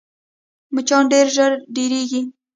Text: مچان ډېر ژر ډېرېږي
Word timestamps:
مچان 0.73 1.03
ډېر 1.11 1.27
ژر 1.35 1.51
ډېرېږي 1.75 2.21